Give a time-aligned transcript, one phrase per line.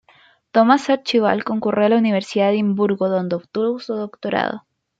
[0.51, 4.63] Thomas Archibald concurrió a la Universidad de Edimburgo donde obtuvo su doctorado.